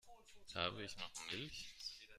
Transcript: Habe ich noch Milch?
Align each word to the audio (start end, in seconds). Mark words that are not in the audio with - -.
Habe 0.55 0.81
ich 0.83 0.97
noch 0.97 1.11
Milch? 1.29 1.69